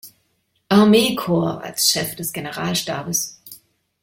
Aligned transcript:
Armeekorps" 0.67 1.61
als 1.61 1.91
Chef 1.91 2.15
des 2.15 2.33
Generalstabes. 2.33 3.39